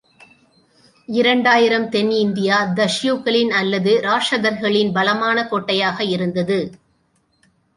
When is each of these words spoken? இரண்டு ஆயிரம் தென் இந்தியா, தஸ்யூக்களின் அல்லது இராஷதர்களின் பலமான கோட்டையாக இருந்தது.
இரண்டு 1.09 1.49
ஆயிரம் 1.49 1.85
தென் 1.89 2.09
இந்தியா, 2.09 2.57
தஸ்யூக்களின் 2.75 3.51
அல்லது 3.51 3.93
இராஷதர்களின் 4.01 4.91
பலமான 4.91 5.47
கோட்டையாக 5.47 6.03
இருந்தது. 6.03 6.59